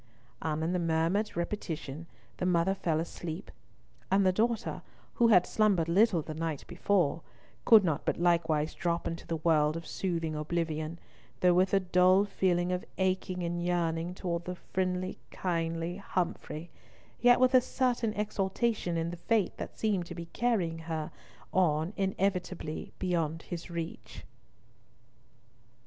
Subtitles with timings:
[0.41, 2.07] And in the murmured repetition
[2.37, 3.51] the mother fell asleep,
[4.09, 4.81] and the daughter,
[5.21, 7.21] who had slumbered little the night before,
[7.65, 10.97] could not but likewise drop into the world of soothing oblivion,
[11.41, 16.71] though with a dull feeling of aching and yearning towards the friendly kindly Humfrey,
[17.19, 21.11] yet with a certain exultation in the fate that seemed to be carrying her
[21.53, 24.23] on inevitably beyond his reach.